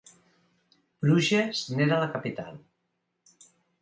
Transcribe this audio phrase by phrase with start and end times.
[1.03, 2.57] Bruges n'era la capital.